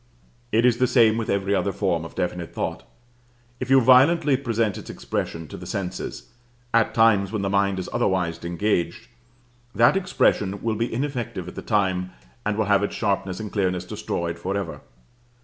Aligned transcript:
It 0.51 0.65
is 0.65 0.77
the 0.77 0.87
same 0.87 1.15
with 1.15 1.29
every 1.29 1.53
other 1.53 1.71
form 1.71 2.05
of 2.05 2.15
definite 2.15 2.55
thought. 2.55 2.87
If 3.59 3.69
you 3.69 3.79
violently 3.79 4.35
present 4.35 4.75
its 4.79 4.89
expression 4.89 5.47
to 5.49 5.57
the 5.57 5.67
senses, 5.67 6.31
at 6.73 6.95
times 6.95 7.31
when 7.31 7.43
the 7.43 7.51
mind 7.51 7.77
is 7.77 7.87
otherwise 7.93 8.43
engaged, 8.43 9.09
that 9.75 9.95
expression 9.95 10.63
will 10.63 10.73
be 10.75 10.91
ineffective 10.91 11.47
at 11.47 11.53
the 11.53 11.61
time, 11.61 12.13
and 12.43 12.57
will 12.57 12.65
have 12.65 12.81
its 12.81 12.95
sharpness 12.95 13.39
and 13.39 13.51
clearness 13.51 13.85
destroyed 13.85 14.39
forever. 14.39 14.81